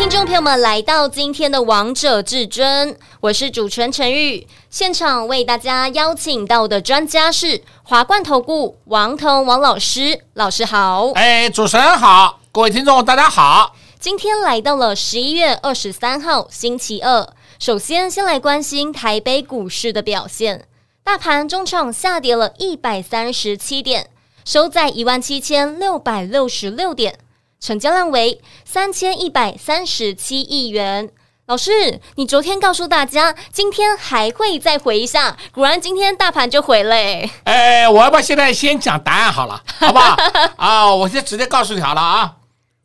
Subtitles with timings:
[0.00, 2.88] 听众朋友们来到今天的《王者至尊》，
[3.20, 4.46] 我是主持人陈玉。
[4.70, 11.10] 现场为大家邀请到的专家是华冠投顾王腾王老师，老师好。
[11.10, 13.76] 哎，主持人好，各位听众大家好。
[13.98, 17.28] 今天来到了十一月二十三号星期二，
[17.58, 20.66] 首先先来关心台北股市的表现。
[21.04, 24.08] 大盘中场下跌了一百三十七点，
[24.46, 27.18] 收在一万七千六百六十六点，
[27.60, 31.10] 成交量为三千一百三十七亿元。
[31.44, 36.96] 老师，你昨天告诉大家今天还会再回一下，果然今天大盘就回了。
[37.44, 40.16] 哎，我要不要现在先讲答案好了， 好不好？
[40.56, 42.32] 啊，我先直接告诉你好了啊，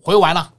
[0.02, 0.52] 回完了。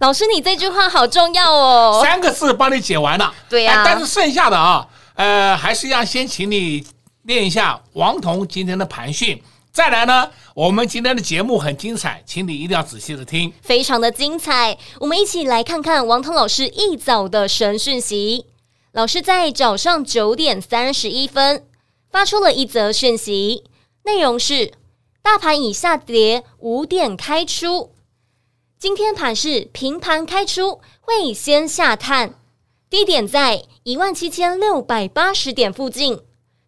[0.00, 2.02] 老师，你这句话好重要哦！
[2.04, 3.82] 三个字帮你解完了，对呀、啊。
[3.86, 6.86] 但是剩下的啊，呃，还是要先请你
[7.22, 9.42] 念一下王彤今天的盘讯。
[9.72, 14.76] 再来呢，我们今天的节目很精彩，请你一定要仔细的听，非常的精彩。
[15.00, 18.44] 我们一起来看看王彤老师一早的神讯息。
[18.92, 21.66] 老师在早上九点三十一分
[22.10, 23.64] 发出了一则讯息，
[24.04, 24.74] 内容是：
[25.22, 27.94] 大盘已下跌五点开出。
[28.78, 32.34] 今天盘是平盘开出，会先下探，
[32.90, 36.20] 低点在一万七千六百八十点附近，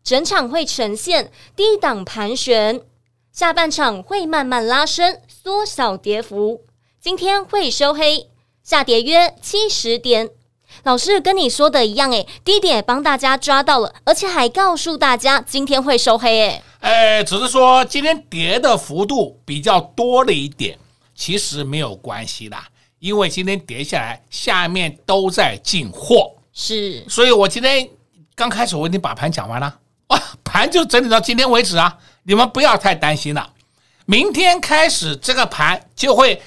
[0.03, 2.81] 整场会呈现低档盘旋，
[3.35, 6.61] 下半场会慢慢拉升，缩小跌幅。
[7.01, 8.29] 今天会收黑，
[8.63, 10.31] 下跌约七十点。
[10.85, 20.79] 老师跟你说的一样，诶，低点也帮大家抓到了，而且还告诉大家今天会收黑，诶，哎，只是说今天跌的幅度比较多了一点。
[21.13, 22.69] 其实没有关系啦，
[23.01, 27.89] 因为今天跌下来，下面都在进货，是，所以我今天
[28.37, 33.51] 刚开始我已经把盘讲完了，哇，盘就整理到今天为止啊，你们不要太担心了，
[34.07, 36.43] 明天开始这个盘就会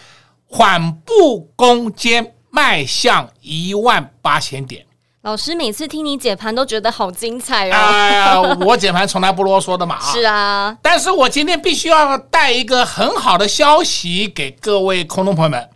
[0.47, 4.85] 缓步攻坚，迈向一万八千点。
[5.21, 7.73] 老师每次听你解盘都觉得好精彩哦！
[7.73, 9.99] 哎呀，我解盘从来不啰嗦的嘛。
[10.13, 15.69] 是啊，但是我今天必须要带一个很好的消息给各位空中朋友们，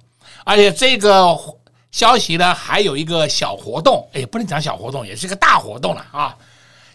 [0.45, 1.37] 而且这个
[1.91, 6.35] 消息呢还有一个小活动，也，不能讲小活动，也是个大活动了啊。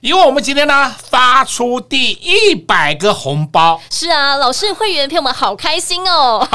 [0.00, 6.46] 因为我们今天呢发出第一百个红包，是啊，老师会员朋友们好开心哦。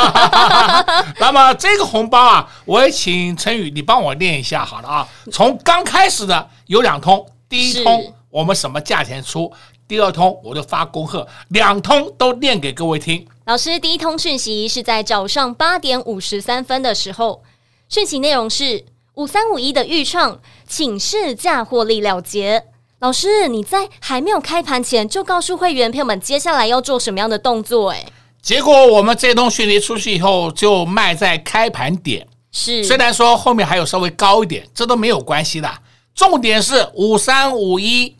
[1.19, 5.07] 那么这个红包啊，我也请陈宇你帮我念一下好了啊。
[5.31, 9.52] 从刚开始的有两通，第一通我们什么价钱出，
[9.88, 13.28] 第二通我就发恭贺，两通都念给各位听。
[13.46, 17.44] 老师第一通讯息是在早上八点五十三分的时候，
[17.90, 18.85] 讯息内容是
[19.16, 22.66] 五三五一的预创，请市价获利了结。
[23.02, 27.90] 老师，你在还没有开盘前就告诉会员朋友们接下来要做什么样的动作？
[27.90, 28.06] 哎，
[28.44, 35.68] 结果我们这通讯息出去以后就卖在开盘点，是虽然说后面还有稍微高一点，这都没有关系的。
[36.14, 38.16] 重点是五三五一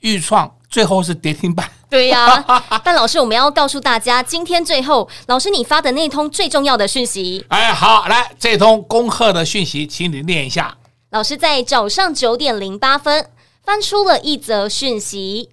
[0.00, 1.70] 预创最后是跌停板。
[1.90, 7.44] 对呀、啊， 但老师我们要告诉大家，今天最后老师你发的那通最重要的讯息。
[7.48, 10.78] 哎，好，来这通恭贺的讯息，请你念一下。
[11.10, 13.26] 老师在早上九点零八分。
[13.62, 15.50] 翻出了一则讯息，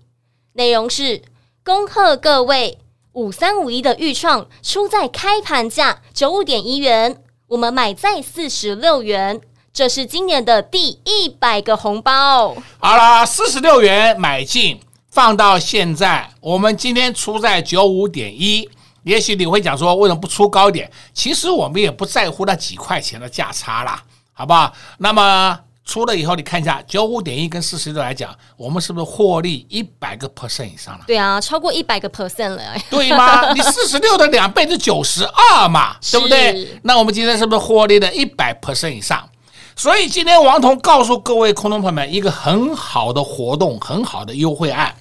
[0.53, 1.21] 内容是
[1.63, 2.79] 恭贺各位
[3.13, 9.39] 五三五一的预创出在开盘价九五点一元，我们买在四十六元，
[9.71, 12.55] 这是今年的第一百个红包。
[12.79, 14.79] 好了，四十六元买进，
[15.11, 18.67] 放到现在，我们今天出在九五点一。
[19.03, 20.91] 也许你会讲说，为什么不出高点？
[21.13, 24.03] 其实我们也不在乎那几块钱的价差啦，
[24.33, 24.73] 好不好？
[24.97, 25.59] 那么。
[25.89, 31.03] 出了以后，你看一下九五点一跟四十六来讲，我们是不是获利一百个 percent 以上了？
[31.07, 32.75] 对啊，超过一百个 percent 了。
[32.91, 33.51] 对吗？
[33.53, 36.79] 你四十六的两倍是九十二嘛，对不对？
[36.83, 39.27] 那我们今天是不是获利了一百 percent 以上？
[39.75, 44.95] 所以今天王彤告诉各位空中朋友们一个很好的活动，很好的优惠案。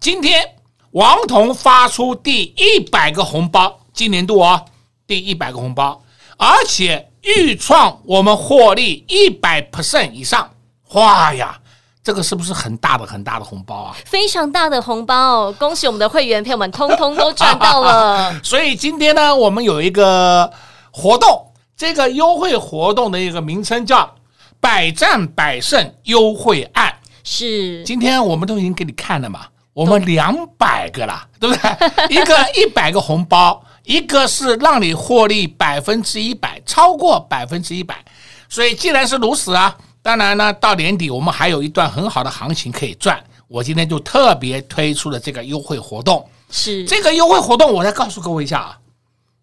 [0.00, 0.56] 今天
[0.90, 4.64] 王彤发出第一百个红包，今年度哦，
[5.06, 6.02] 第一百个红包，
[6.36, 7.08] 而且。
[7.24, 10.50] 钰创我们获利一百 percent 以上，
[10.92, 11.58] 哇呀，
[12.02, 13.96] 这个是不是很大的很大的红包啊？
[14.04, 18.38] 非常大的红包，恭喜我们的会员朋友们，通通都赚到了。
[18.44, 20.52] 所以今天呢，我们有一个
[20.90, 24.14] 活动，这个优惠活动的一个名称叫
[24.60, 26.94] “百战百胜优惠案”。
[27.24, 32.06] 是，今天我们都已经给你看了嘛，我们两百个了，对不对？
[32.14, 38.04] 一个一百个红包，一个是让你获利百分之一百，超过百分之一百。
[38.48, 43.22] 所以既然是如此啊，当然呢，到年底我们还有一段很好的行情可以赚。
[43.46, 46.26] 我今天就特别推出了这个优惠活动。
[46.50, 48.78] 是这个优惠活动，我再告诉各位一下啊，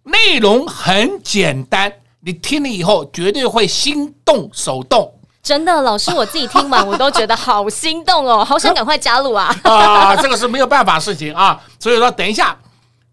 [0.04, 1.92] 内容很简单，
[2.22, 5.14] 你听了以后绝对会心动手动。
[5.44, 9.56] 真的，老师我自己听完 我都觉得好心动哦，好想赶快加入啊！
[9.64, 12.58] 啊，这个是没有办法的事情啊，所以说等一下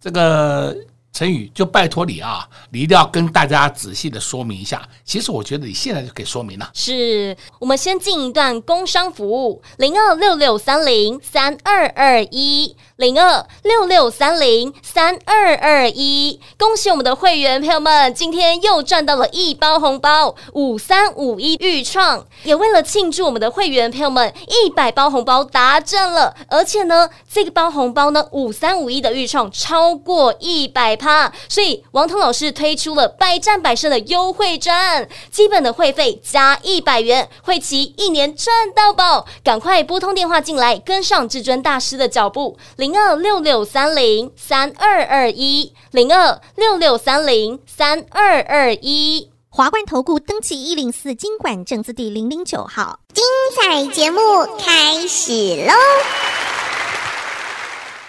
[0.01, 0.75] 这个。
[1.13, 4.89] 陈宇，就拜托你啊，你一定要跟大家仔细的说明一下。
[5.05, 6.71] 其实我觉得你现在就可以说明了。
[6.75, 16.41] 是我们先进一段工商服务，零二六六三零三二二一，零二六六三零三二二一。
[16.59, 22.27] 恭喜我们的会员朋友们，今天又赚到了一包红包，五三五一预创。
[22.43, 31.33] 也为了庆祝我们的会员朋友们一百包红包达阵了，而且呢，这个包红包呢，五三五一的预创超过一百趴。
[31.49, 39.25] 所以王彤老师推出了百战百胜的优惠战，基本的会费加一百元，会期一年赚到宝。
[39.45, 49.31] 赶快拨通电话进来，跟上至尊大师的脚步，零零二六六三零三二二一，零二六六三零三二二一。
[49.51, 53.23] 华冠投顾登记一零四经管证字第零零九号，精
[53.55, 54.19] 彩节目
[54.59, 55.75] 开始喽！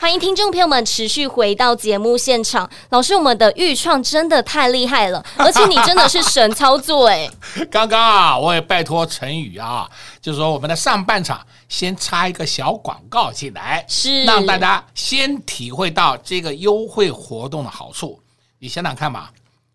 [0.02, 2.70] 欢迎听众朋友们持续回到节目现场。
[2.90, 7.30] 老师，我们的预创真的太厉害了， 而且你真的是神操作哎！
[7.70, 9.90] 刚刚啊，我也拜托陈宇啊，
[10.22, 18.18] 就是说我们的上半场先插一个小广告进来，是让大家先体会到这个优惠活动的好处。
[18.60, 19.28] 你想想看嘛，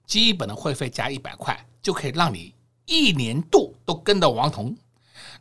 [0.06, 2.54] 基本的会费加一百块，就可以让你
[2.86, 4.74] 一年度都跟着王彤。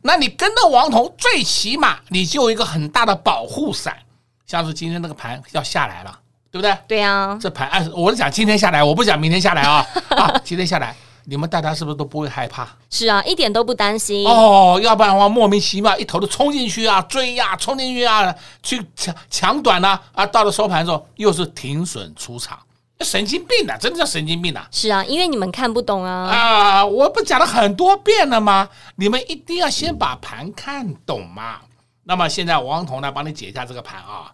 [0.02, 3.96] 那你跟着王彤，最起码你就有一个很大的保护伞。
[4.46, 6.18] 像是今天那个盘要下来了，
[6.50, 6.76] 对不对？
[6.86, 9.86] 对呀、啊，这盘，哎，我是讲今天下来，我不讲明天下来啊
[10.16, 10.40] 啊！
[10.44, 10.94] 今天下来，
[11.24, 12.68] 你们大家是不是都不会害怕？
[12.90, 14.78] 是啊，一点都不担心哦。
[14.82, 22.58] 要不然的话，莫名其妙一头都冲进去啊，追呀、啊，冲进去啊，去抢抢短呢啊，到了收盘的时候又是停损出场，
[23.00, 24.68] 神经病啊，真的叫神经病啊！
[24.70, 26.84] 是啊，因为你们看不懂啊啊！
[26.86, 28.68] 我不讲了很多遍了吗？
[28.96, 31.60] 你们一定要先把盘看懂嘛。
[32.06, 34.30] 那么现在王彤来帮你解一下这个盘啊，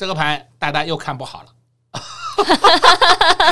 [0.00, 2.00] 这个盘大家又看不好了，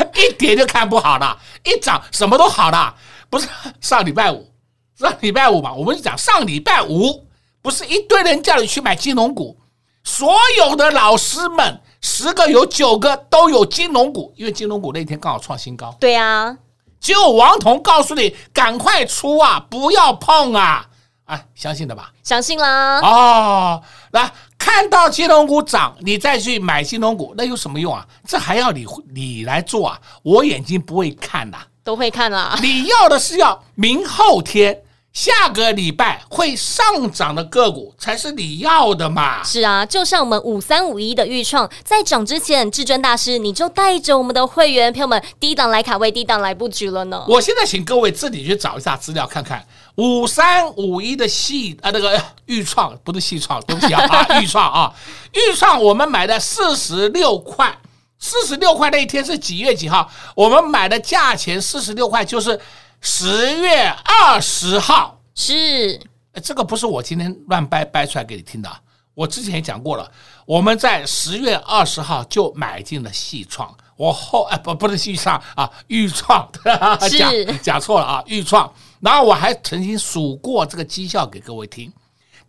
[0.16, 2.94] 一点就看不好了，一涨什么都好了，
[3.28, 3.46] 不是
[3.82, 4.50] 上礼拜五，
[4.96, 7.26] 上礼拜五嘛，我们就讲上礼拜五，
[7.60, 9.58] 不是一堆人叫你去买金融股，
[10.02, 16.56] 所有的老师们十个有九个都有金融股，因为金融股那天刚好创新高，对啊，
[16.98, 20.86] 就王彤告诉你赶快出啊，不要碰啊。
[21.26, 22.10] 啊，相信的吧？
[22.22, 23.00] 相信啦。
[23.02, 24.32] 哦，来
[24.70, 28.06] 看到金融股涨，你再去买金融股，那有什么用啊？
[28.26, 28.84] 这还要你
[29.14, 29.98] 你来做啊？
[30.22, 32.56] 我眼睛不会看呐、啊，都会看啦。
[32.60, 34.82] 你要的是要明后天、
[35.14, 39.42] 下个礼拜会上涨的个股才是你要的嘛？
[39.42, 47.24] 是啊，就像我们五三五一的预创，在涨之前，至尊大师你就带着我们的会员朋友们低档来卡位，低档来布局了呢。
[47.26, 49.64] 我现在请各位自己去找一下资料看看。
[49.98, 54.94] 五三五一的细啊，那个预创不是细创，对不起啊，啊，钰创啊，
[55.34, 57.76] 预创我们买的四十六块，
[58.20, 60.08] 四十六块那一天是几月几号？
[60.36, 62.60] 我们买的价钱四十六块，就是
[63.00, 65.20] 十月二十号。
[65.34, 66.00] 是，
[66.44, 68.70] 这个不是我今天乱掰掰出来给你听的，
[69.14, 70.08] 我之前也讲过了，
[70.46, 76.48] 我们在十月二十号就买进了细创，我后哎不不是细创啊，预创，
[77.02, 78.72] 是讲讲错了啊，预创。
[79.00, 81.92] 然后我还曾经数过这个绩效给各位听，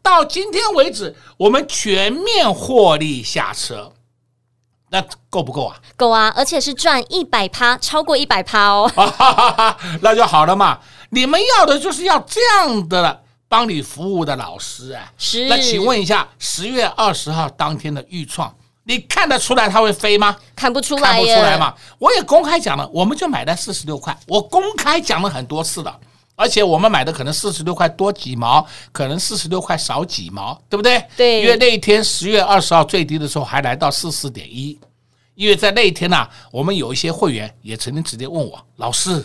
[0.01, 3.93] 到今天为止，我们全面获利下车，
[4.89, 5.77] 那够不够啊？
[5.95, 8.91] 够啊，而且是赚一百趴，超过一百趴哦，
[10.01, 10.79] 那就好了嘛。
[11.11, 15.11] 你们要的就是要这样的帮你服务的老师啊。
[15.17, 15.47] 是。
[15.47, 20.35] 那请问一下，十月二十号当天的预创，你看得出来它会飞吗？
[20.55, 21.75] 看不出来，看不出来嘛。
[21.99, 25.99] 我也公开讲了，我们就买在四十六块，我公开讲了很多次了。
[26.39, 31.03] 而且我们买的可能四十六块多几毛，可能四十六块少几毛，对不对？
[31.17, 31.41] 对。
[31.41, 34.79] 因为那一天十月二十号最低的时候还来到四四点一，
[35.35, 39.21] 因为在那一天呢、啊，我们有一些会员也曾经直接问我，老师，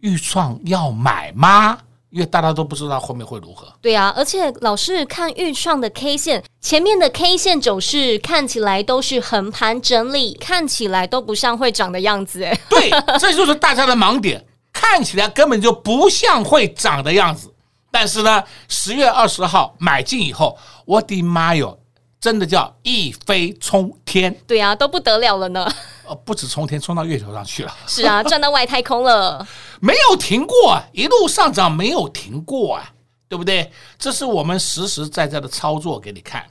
[0.00, 1.76] 预创要买吗？
[2.08, 3.70] 因为大家都不知道后面会如何。
[3.82, 12.44] 对啊，而且老师看预创的 K 线，前面的 K 线走势看起来都是横盘整理，看起来都不像会涨的样子。
[12.44, 14.42] 哎，对，这就是大家的盲点。
[14.88, 17.52] 看起来根本就不像会涨的样子，
[17.90, 21.78] 但是呢，十月二十号买进以后，我的妈哟，
[22.20, 24.32] 真的叫一飞冲天。
[24.46, 25.70] 对啊，都不得了了呢。
[26.06, 27.76] 呃，不止冲天，冲到月球上去了。
[27.86, 29.46] 是啊， 赚到外太空了，
[29.80, 32.92] 没有停过，一路上涨没有停过啊，
[33.28, 33.70] 对不对？
[33.98, 36.46] 这是我们实实在在的操作给你看。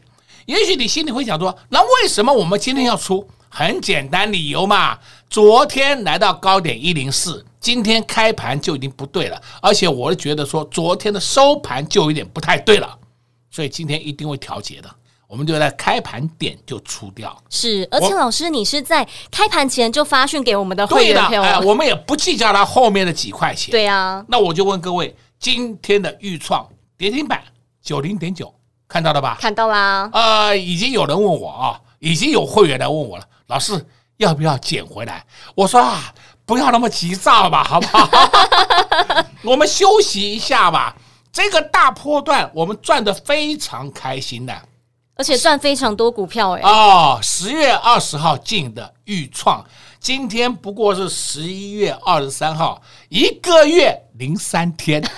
[0.45, 3.27] 也许你心里会想说，那为什么我们今天要出？
[3.47, 4.99] 很简单，理由嘛。
[5.29, 12.97] 昨天来到高点一零四，今天开盘就已经不对了，而且我是觉得说，昨天的收盘就有点不太对了，
[13.49, 14.89] 所以今天一定会调节的。
[15.27, 23.71] 我们就在开盘点就出掉，是，而且老师，你是在开盘前就发讯给我们的会员朋友，哎，我们也不计较他后面的几块钱。
[23.71, 26.65] 对啊，那我就问各位，今天的预创
[26.95, 27.43] 跌停板
[27.81, 28.53] 九零点九，
[28.87, 29.37] 看到了吧？
[29.41, 30.07] 看到啦。
[30.13, 33.83] 呃，已经有人问我啊，已经有会员来问我了，老师
[34.17, 35.25] 要不要捡回来？
[35.55, 36.13] 我说啊，
[36.45, 38.09] 不要那么急躁吧， 好不好？
[39.43, 40.95] 我们休息一下吧。
[41.31, 44.53] 这个大波段我们赚的非常开心的。
[45.17, 46.61] 而且赚非常多股票哎！
[46.61, 49.65] 哦，十月二十号进的预创，
[49.97, 55.01] 今天不过是十一月二十三号，一个月零三天。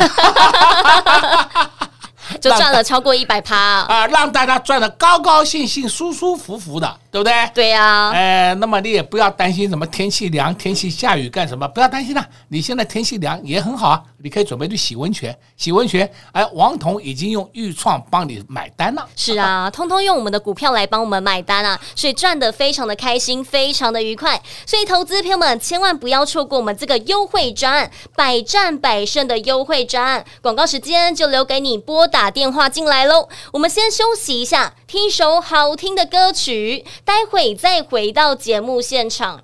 [2.39, 4.07] 就赚了超过一百趴啊！
[4.07, 7.34] 让大家赚的高高兴兴、舒舒服服的，对不对？
[7.53, 8.12] 对呀、啊。
[8.12, 12.25] 哎，那么你也不要担心什么天气凉、天气下雨干什么，不要担心了。
[12.50, 15.36] 你现在天气凉也很好啊，你可以准备去洗温泉。
[15.55, 19.07] 洗温泉，哎，王彤已经用预创帮你买单了。
[19.15, 24.41] 是啊， 通通用我们的股票来帮我们买单啊，所以赚的非常的开心，非常的愉快。
[24.65, 30.25] 所以投资朋友们千万不要错过我们这个优惠专案，百战百胜的优惠专案。
[30.41, 32.16] 广告时间就留给你拨打。
[32.17, 39.41] 打电话进来喽，我们先休息一下，听一首好听的歌曲，待会再回到节目现场。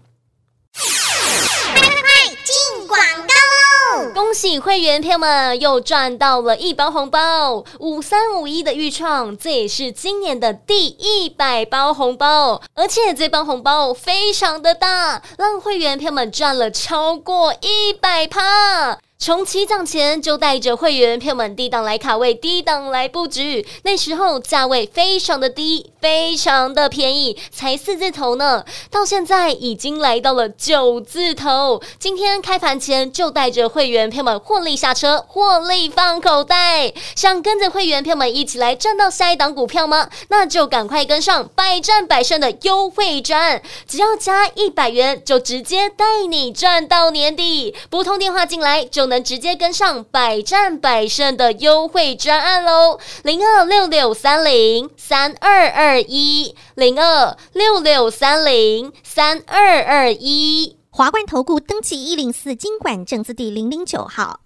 [4.15, 18.97] 恭喜会员朋友们又赚到了一包红包，五三五一的预创，这也是今年的第一百包红包，而且这包红包非常的大，让会员朋友们赚了超过一百趴。
[19.25, 23.65] 从起涨前就带着会员票们低档来卡位，低档来布局。
[23.83, 28.65] 那时候价位非常的低，非常的便宜，才四字头呢。
[28.91, 31.81] 到现在已经来到了九字头。
[31.97, 36.93] 今天开盘前就带着会员票们获利下车，获利放口袋。
[37.15, 40.09] 想跟着会员票们一起来赚到下一档股票吗？
[40.27, 47.73] 那就赶快跟上百战百胜的优惠战，只要加一百元，就直接带你赚到年底。
[47.89, 49.12] 拨通电话进来就能。
[49.13, 64.39] 能直接跟上百战百胜的优惠专案喽，零二六六三零三二二一，零二六六三零三二二一，华冠投顾登记一零四金管证字第零零九号，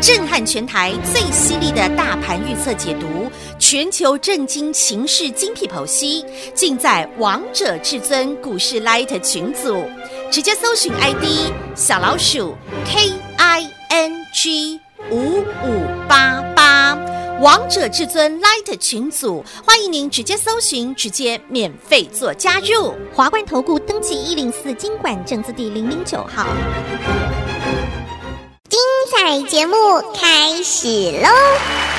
[0.00, 6.24] 震撼全台最犀利的大盘预测解读，全球震惊情势精辟剖析，
[6.54, 9.84] 尽在王者至尊股市 Light 群组。
[10.30, 14.78] 直接搜寻 ID 小老鼠 K I N G
[15.10, 16.94] 五五八八，
[17.40, 22.94] 王者至尊 Light 群组，欢迎您直接搜寻，直接免费做加入。
[23.14, 26.46] 华冠投顾登记一零四经管证字第零零九号，
[28.68, 28.78] 精
[29.10, 29.74] 彩节目
[30.14, 30.88] 开始
[31.22, 31.97] 喽！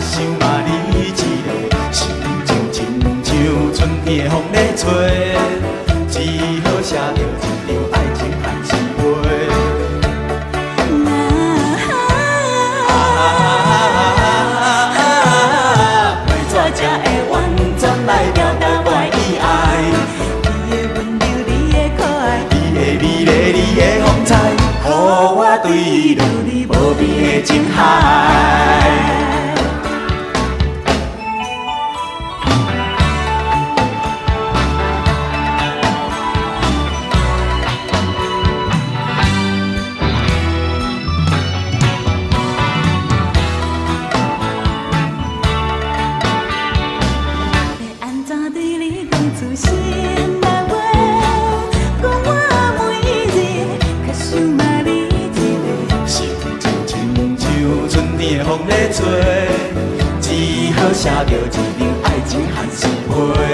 [0.00, 2.08] 想啊你一个，心
[2.46, 2.78] 情亲
[3.22, 3.30] 像
[3.74, 5.59] 春天的风在吹。
[58.92, 61.62] 只好写着一张
[62.02, 63.49] 爱情汉字批。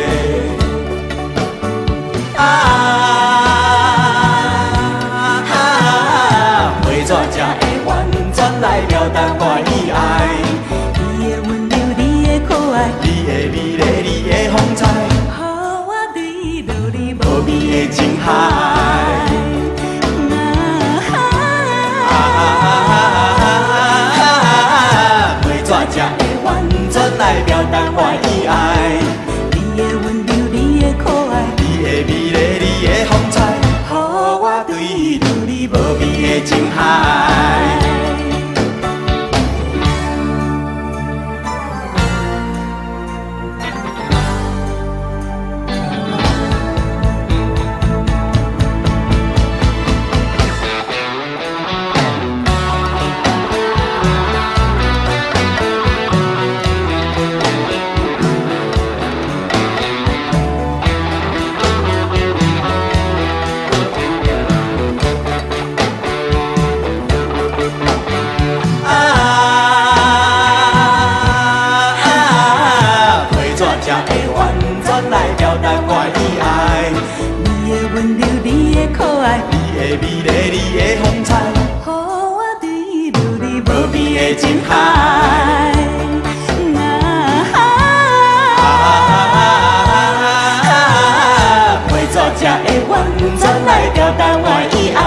[92.77, 93.01] 台湾，
[93.39, 95.01] 咱来表达我的爱。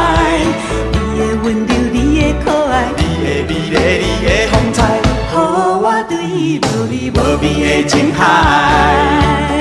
[0.91, 9.58] 你的温柔，你的可爱，你的美丽，你的风采，予我对你无比无边的情海。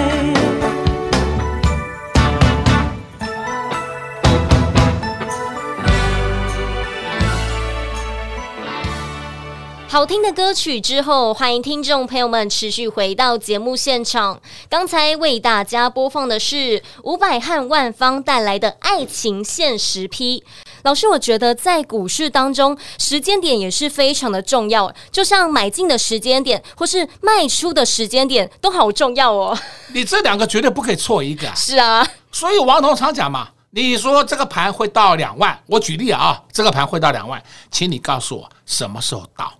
[9.99, 14.41] 好听的歌曲之后，欢迎听众朋友们持续回到节目现场。
[14.69, 20.39] 刚才为大家播放的是伍佰和万芳带来的《爱情现实批》。
[20.85, 29.59] 老师，我觉得在股市当中，时间点也是非常的重要，就像买进的时间点或是卖出的时间点都好重要哦。
[29.89, 31.55] 你这两个绝对不可以错一个啊。
[31.59, 39.53] 是啊，所以王彤常讲嘛，你说这个盘会到两万，我举例啊，这个盘会到两万，请你告诉我什么时候到。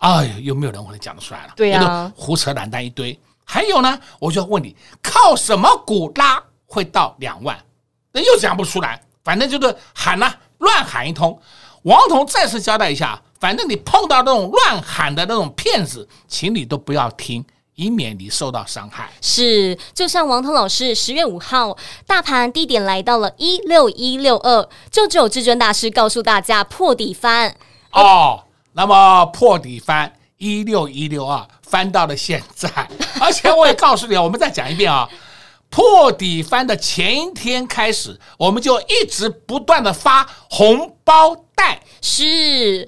[0.00, 1.52] 哎呀，有没有人可能讲得出来了？
[1.56, 3.18] 对呀、啊，胡扯懒蛋一堆。
[3.44, 7.58] 还有呢，我就要问你，靠什么股拉会到两万？
[8.12, 9.00] 那又讲不出来。
[9.22, 11.38] 反正就是喊呐、啊，乱喊一通。
[11.82, 19.10] 王彤再次交代一下，反正你碰到那种乱喊的那种骗子，请你都不要听，以免你受到伤害。
[19.20, 27.54] 是，就像王彤老师十月五号大盘低点来到了一六一六二，就只有至尊大师告诉大家破底翻。
[27.92, 28.44] 哦。
[28.72, 32.68] 那么破底翻一六一六二翻到了现在，
[33.20, 35.08] 而且我也告诉你啊，我们再讲一遍啊，
[35.68, 41.80] 破底翻的前一天开始，我们就一直不断的发红包袋。
[42.02, 42.24] 是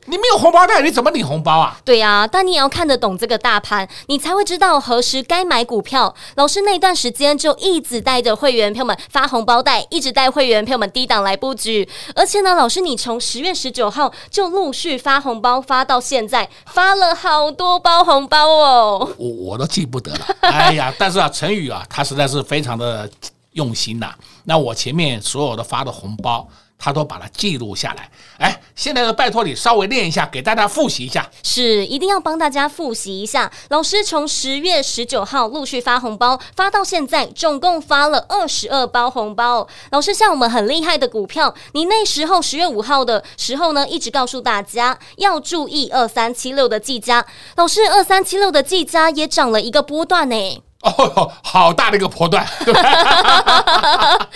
[0.07, 1.79] 你没有红包袋，你怎么领红包啊？
[1.85, 6.15] 对呀、啊，但你也要看得懂这个大盘，你才会知道何时该买股票。
[6.37, 11.89] 老师那段时间就一直带着会员朋友们发红包袋，一直带会员朋友们低档来布局。
[12.15, 19.11] 而且呢，老师你从十月十九号就陆续发红包，发到现在，发了好多包红包哦。
[19.19, 20.27] 我我都记不得了。
[20.41, 23.09] 哎呀，但是啊，陈宇啊，他实在是非常的
[23.53, 24.17] 用心呐、啊。
[24.45, 26.49] 那我前面所有的发的红包。
[26.85, 31.29] 他都把它记录下来，哎，现在就拜托你稍微练一下，给大家复习一下。
[31.43, 33.51] 是，一定要帮大家复习一下。
[33.69, 39.67] 老师从十月十九号陆续发红包，发到现在，总共发了二十二包红包。
[39.91, 47.25] 老师像我们很厉害的股票，你那时候十月五号的时候呢，一直告诉大家要注意二三七六的技嘉。
[47.57, 50.63] 老师，二三七六的技嘉也涨了一个波段呢。
[50.83, 54.29] 哦，好大的一个波段，对吧？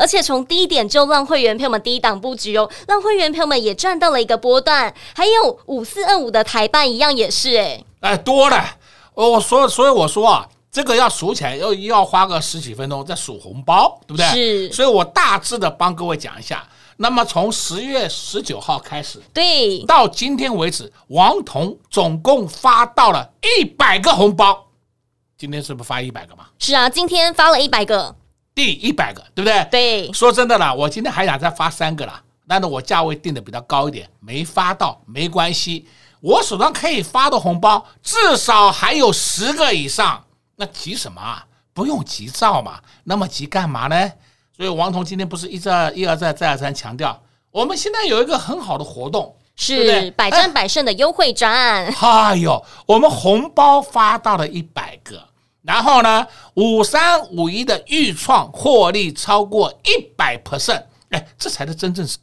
[0.00, 4.92] 而且从低点就让会员朋友们低档布局哦，让会员朋友们也赚到了一个波段。
[5.14, 8.64] 还有五四二五的台办一样也是哎，哎多了，
[9.12, 14.26] 我所所以我说啊，这个要数起来要要花个十几分钟再数红包，对不对？
[14.30, 16.66] 是，所以我大致的帮各位讲一下。
[16.96, 24.66] 那么从十月十九号开始，对，到今天为止，王彤总共发到了一百个红包。
[25.38, 26.44] 今天是不是发一百个嘛？
[26.58, 28.14] 是啊，今天发了一百个。
[28.54, 29.66] 第一百个，对不对？
[29.70, 35.86] 对，说真的啦，我今天还想再发三个啦，但是我价位定的比较高一点，没发到没关系，
[36.20, 40.24] 我手上可以发的红包至少还有十个以上，
[40.56, 41.46] 那急什么啊？
[41.72, 44.12] 不用急躁嘛，那么急干嘛呢？
[44.56, 49.36] 所以王彤今天不是一再一而再再而三强调，我们现在有一个很好的活动。
[49.56, 51.84] 是百战百胜的优惠战。
[52.00, 55.22] 哎呦，我们红包发到了一百个，
[55.70, 62.18] 然后呢，五三五一的预创获利超过一百 percent，哎，这才是真正是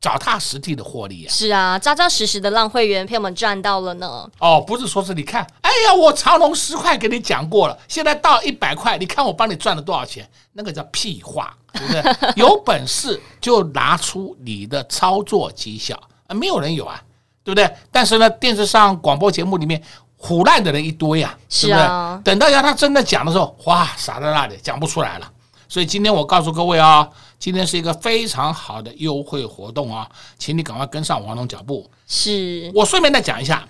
[0.00, 1.28] 脚踏实地的获利啊！
[1.28, 4.30] 是啊，扎扎实实的让会员陪我们赚到了呢。
[4.38, 10.24] 哦，不是说是你看，哎呀，我长隆十块给你讲过了，现在到一百块，你看我帮你赚了多少钱？
[10.52, 12.02] 那个叫屁话，对不对？
[12.40, 17.02] 有本事就拿出你的操作绩效啊，没有人有啊。
[17.44, 17.68] 对不对？
[17.90, 19.82] 但是呢，电视上广播节目里面
[20.22, 22.20] 唬烂的人一堆啊，是啊。
[22.24, 25.30] 等到要他真的讲的时候，哇，傻在那里讲不出来了。
[25.68, 27.08] 所以今天我告诉各位啊，
[27.38, 30.08] 今天是一个非常好的优惠活动啊，
[30.38, 31.90] 请你赶快跟上王龙脚步。
[32.06, 33.66] 是我顺便再讲一下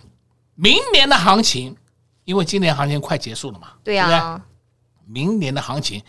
[0.54, 1.74] 明年的行情，
[2.24, 4.20] 因为今年行情快结束了嘛，对不对？
[5.06, 6.02] 明年的行情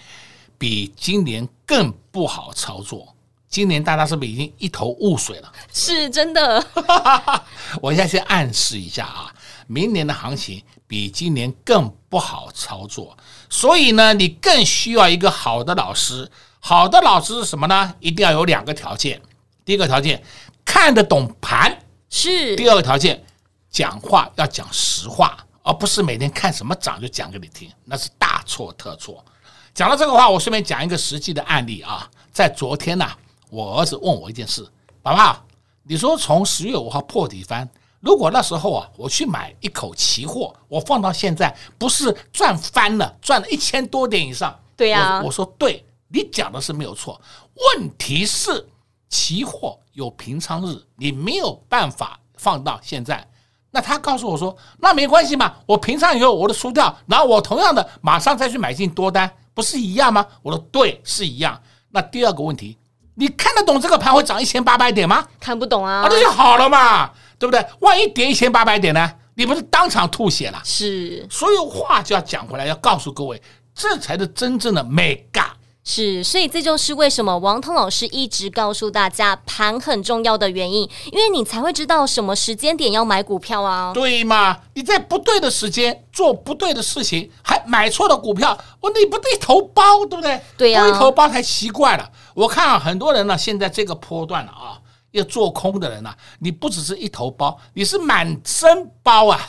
[0.57, 3.07] 比今年更不好操作。
[3.47, 5.51] 今年大家是不是已经一头雾水了？
[5.71, 6.65] 是真的。
[7.79, 9.31] 我现在先暗示一下啊，
[9.67, 13.17] 明年的行情比今年更不好操作，
[13.49, 16.29] 所以呢，你更需要一个好的老师。
[16.59, 17.93] 好的老师是什么呢？
[17.99, 19.21] 一定要有两个条件。
[19.65, 20.23] 第一个条件，
[20.63, 21.77] 看得懂盘，
[22.09, 22.55] 是。
[22.55, 23.23] 第二个条件，
[23.69, 29.23] 讲话要讲实话，而不是每天看什么涨就讲给你听，那是大错特错。
[29.73, 33.17] 讲到这个话，我顺便讲一个实际的案例啊，在昨天呐、啊。
[33.49, 34.67] 我儿子问我一件事，
[35.03, 35.43] 爸爸，
[35.83, 37.69] 你说从十月五号破底翻，
[38.03, 44.53] 如果那时候啊，我去买一口期货，我放到现在，不是赚翻了，赚了一千多点以上？
[44.75, 47.19] 对呀，我说对，你讲的是没有错。
[47.77, 48.67] 问题是
[49.07, 53.25] 期货有平仓日，你没有办法放到现在。
[53.71, 60.27] 那他告诉我说，那没关系嘛，我平仓以后我都输掉，然后我同样的马上再去买进多单，不是一样吗？
[60.41, 61.57] 我说对，是一样。
[61.91, 62.77] 那第二个问题。
[63.15, 65.25] 你看得懂这个盘会涨一千八百点吗？
[65.39, 67.11] 看不懂啊，啊，那就好了嘛，
[67.43, 67.65] 对不对？
[67.81, 69.11] 万一跌一千八百点呢？
[69.35, 70.61] 你不是当场吐血了？
[70.63, 73.41] 是，所有话就要讲回来，要告诉各位，
[73.75, 75.57] 这才是真正的美嘎。
[75.83, 83.91] 是，所以这就是为什么王彤老师一直告诉大家盘很重要的原因，因为你才会知道什么时间点要买股票啊。
[83.93, 84.57] 对嘛？
[84.75, 90.39] 你在不对的时间做不对的事情，还买错了股票，我你不对头包，对不对？
[90.55, 92.09] 对呀、啊，一头包才奇怪了。
[92.33, 94.79] 我看啊，很多人呢，现在这个波段了啊，
[95.13, 99.39] 要做空的人啊，你不只是一头包，你是满身包啊，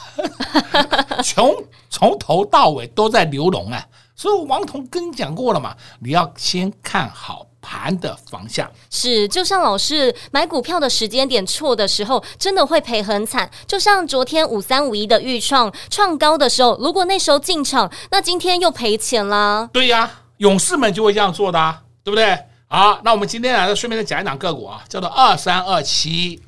[1.25, 1.53] 穷
[1.91, 3.85] 从头到尾都在流脓啊。
[4.17, 8.71] 所以王彤跟你讲过了嘛，你要先看好盘的方向。
[8.89, 13.51] 是，就像老师买股票的时间点错的时候，真的会赔很惨。
[13.67, 19.69] 就像昨天五三五一的预创创高的时候，如果那时候进场，那今天又赔钱啦。
[19.73, 22.39] 对呀，勇士们就会这样做的啊，对不对？
[22.67, 26.43] 好，那我们今天来顺便再讲一讲个股啊，叫做二三二七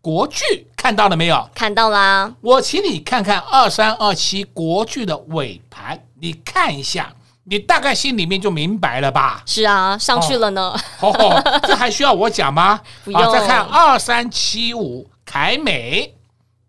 [0.00, 1.50] 国巨，看到了没有？
[1.54, 2.32] 看到啦。
[2.40, 6.00] 我请你看看二三二七国巨的尾盘。
[6.20, 7.12] 你看一下，
[7.44, 9.42] 你大概心里面就明白了吧？
[9.44, 10.72] 是啊，上去了呢。
[11.00, 12.80] 哦，哦 这还需要我讲吗？
[13.04, 13.20] 不用。
[13.20, 16.14] 啊，再看二三七五凯美，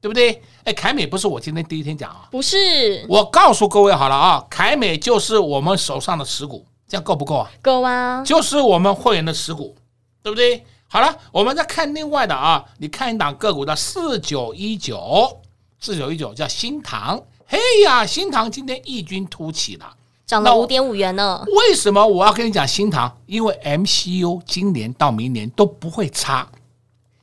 [0.02, 0.42] 对不对？
[0.63, 3.06] 哎，凯美不是我今天第一天讲啊，不是。
[3.08, 7.52] 我告诉各位好了啊，凯美就是我们手上的持股，这样够不够啊？
[7.62, 9.76] 够啊，就是我们会员的持股，
[10.22, 10.65] 对不对？
[10.88, 15.41] 好了，我们再看另外的啊，你看一档个股的四九一九，
[15.80, 17.19] 四九一九叫新塘。
[17.48, 19.91] 嘿呀，新塘今天异军突起了，
[20.26, 21.43] 涨了五点五元呢。
[21.48, 23.17] 为什么我要跟你讲新塘？
[23.26, 26.48] 因为 MCU 今年到明年都不会差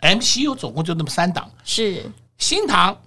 [0.00, 3.00] ，MCU 总共就那么三档，是新塘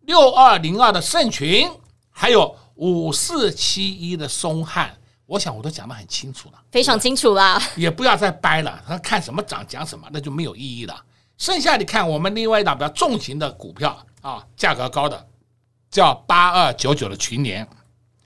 [0.00, 1.70] 六二零二的盛群，
[2.10, 4.97] 还有五四七一的松汉。
[5.28, 8.82] 我想我都讲得很清楚了，非常清楚啦，也不要再掰了。
[8.86, 11.04] 他看什么涨讲什么，那就没有意义了。
[11.36, 15.26] 剩下你看我们另外一档比较重型的股票啊，价格高的。
[15.90, 17.66] 叫八二九九的群联，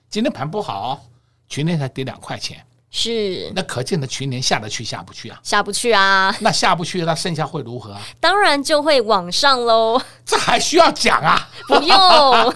[0.09, 1.01] 今天盘不好，
[1.49, 5.38] 群联才跌两块钱，是那可见的群联下得去下不去啊？
[5.45, 6.35] 下不去啊？
[6.41, 8.01] 那下不去，那剩下会如何啊？
[8.19, 10.03] 当然就会往上喽。
[10.27, 11.49] 这还需要讲啊？
[11.69, 12.55] 不用。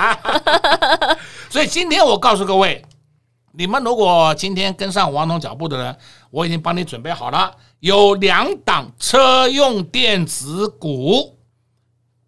[1.50, 2.84] 所以今天我告诉各位，
[3.58, 5.96] 你们如果今天跟上王总脚步的人，
[6.30, 11.38] 我已经帮你准备好了，有两档车用电子股，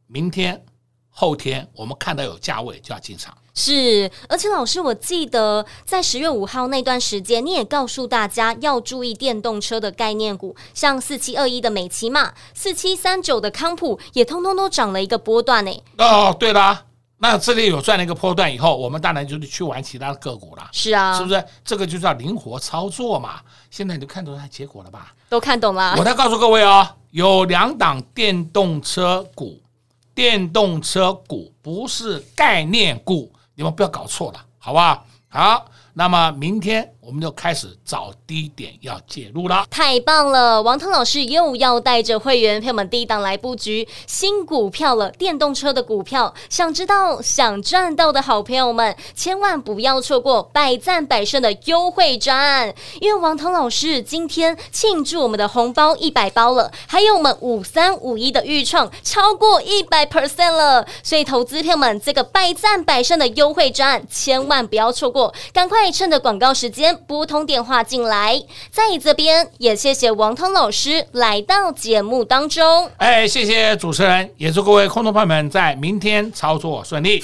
[0.06, 0.64] 明天。
[1.10, 15.82] 后天我们看到有价位就要进场，是，而且老师，我记得在十月五号那段时间，你也告诉大家要注意电动车的概念股，像四七二一的美琪嘛，四七三九的康普，也通通都涨了一个波段呢。
[15.96, 16.84] 哦，对了，
[17.20, 20.68] 那这里有赚了一个波段以后，我们当然就是去玩其他的个股了。
[20.72, 21.44] 是啊，是不是？
[21.64, 23.40] 这个就叫灵活操作嘛。
[23.70, 25.12] 现在你都看懂它结果了吧？
[25.28, 25.94] 都看懂了。
[25.98, 29.60] 我再告诉各位哦，有两档电动车股。
[30.14, 35.04] 电动车股不是概念股，你们不要搞错了，好不好？
[35.28, 35.70] 好。
[35.94, 40.60] 那么明天我们就开始找低点要介入了，太棒了！
[40.60, 46.34] 王腾老师又要带着会员朋友们低档来布局新股票了，电动车的股票。
[46.50, 65.78] 想知道、想赚到的好朋友们，千万不要错过百战百胜的优惠专案，因为王腾老师今天庆祝我们的红包一百包了，还有我们五三五一的预创超过一百 percent 了，所以投资朋友们这个百战百胜的优惠专案，千万不要错过，赶快！
[65.90, 72.90] 趁着广告时间拨通电话进来，在这边也谢谢王涛老师来到节目当中。
[72.96, 77.22] 哎，谢谢主持人，也祝各位空头朋友们在明天操作顺利。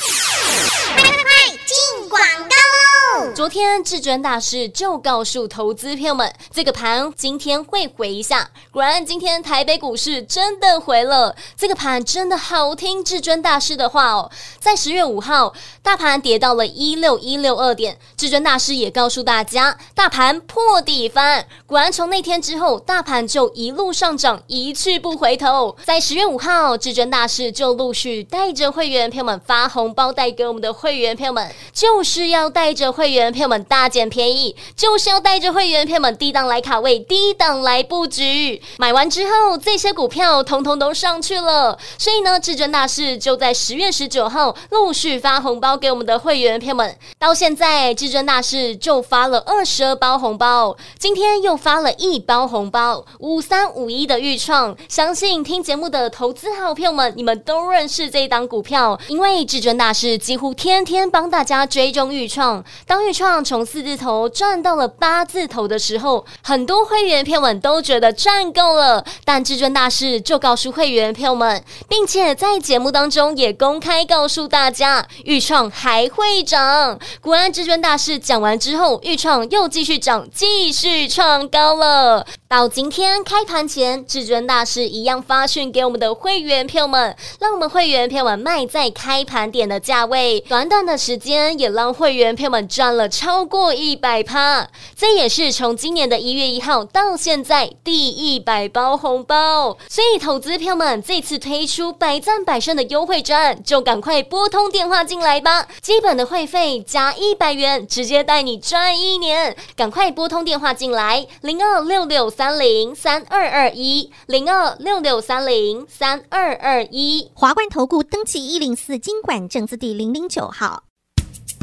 [3.35, 8.49] 昨天至尊大师就告诉投资朋友们，这个盘今天会回一下。
[8.71, 11.35] 果然，今天台北股市真的回了。
[11.57, 14.31] 这个盘真的好听至尊大师的话哦。
[14.61, 21.45] 在十月五号，大盘跌到了一六一六二点，至尊大师也告诉大家，大盘破底翻。
[21.67, 25.77] 果然，从那天之后，大盘就一路上涨，一去不回头。
[25.83, 33.24] 在十月五号，至尊大师就陆续带着会员朋友们发红包，带给我们的会员朋友们，就是要带着会员。
[33.33, 38.61] 朋友们大捡便宜，就是要带着会员朋友们低档来卡位，低档来布局。
[38.79, 41.79] 买完之后，这些股票通通都上去了。
[41.99, 46.97] 所以呢，至尊大师就在十月十九号陆续发红包给我们的会员朋友们。
[47.19, 54.77] 到现在，至尊大师就发了二十二包红包，今天又发了一包红包，五三五一的预创。
[54.89, 62.63] 相信听节目的投资好朋友们，你们都认识这一档股票，因为至尊大师几乎天天帮大家追踪预创。
[62.87, 69.05] 当预创从四字头赚到了八字头的时候，很多会员朋友们都觉得赚够了。
[69.25, 76.99] 但至尊大师就告诉会员朋友们，并且在节目当中也公开告诉大家，预创还会涨。
[77.21, 82.27] 果然，至尊大师讲完之后，预创又继续涨，继续创高了。
[82.49, 90.41] 到今天开盘前，至尊大师一样发讯给我们的会员朋友们，让我们会员朋友们卖在开盘点的价位。
[90.49, 93.04] 短短的时间，也让会员朋友们赚了。
[93.09, 99.77] 超过一百趴，这也是从今年的一月一号到现在第一百包红包。
[99.89, 105.67] 所以，投资票们这次推出百战百胜的优惠券，就赶快拨通电话进来吧。
[105.81, 109.57] 基本的会费加一百元，直接带你赚一年。
[109.77, 117.31] 赶快拨通电话进来，零二六六三零三二二一，零二六六三零三二二一。
[117.35, 120.85] 华冠投顾登记一零四金管证字第零零九号。